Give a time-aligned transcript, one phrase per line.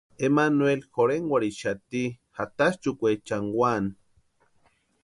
[0.27, 2.03] Emmanueli jorhenkwarhixati
[2.39, 3.89] jatanchʼukwechani úani.